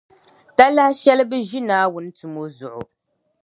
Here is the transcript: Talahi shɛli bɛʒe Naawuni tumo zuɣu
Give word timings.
Talahi 0.57 0.93
shɛli 1.01 1.23
bɛʒe 1.31 1.57
Naawuni 1.67 2.09
tumo 2.17 2.41
zuɣu 2.57 2.81